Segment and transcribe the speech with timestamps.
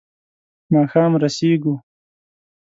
[0.73, 1.73] ماښام رسېږو.